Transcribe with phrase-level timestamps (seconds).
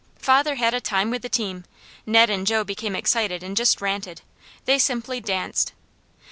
[0.17, 1.63] Father had a time with the team.
[2.07, 4.21] Ned and Jo became excited and just ranted.
[4.65, 5.73] They simply danced.